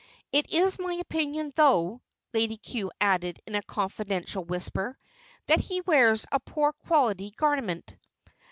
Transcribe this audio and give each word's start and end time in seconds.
It 0.31 0.51
is 0.51 0.79
my 0.79 0.93
opinion, 0.95 1.53
though," 1.55 2.01
Lady 2.33 2.57
Cue 2.57 2.89
added 2.99 3.39
in 3.45 3.53
a 3.53 3.61
confidential 3.61 4.43
whisper, 4.43 4.97
"that 5.45 5.59
he 5.59 5.81
wears 5.81 6.25
a 6.31 6.39
poor 6.39 6.73
quality 6.73 7.29
garment." 7.37 7.95